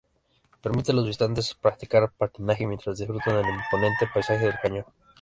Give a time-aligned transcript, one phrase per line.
[0.63, 4.85] Permite a los visitantes practicar patinaje mientras disfrutan del imponente paisaje del cañón.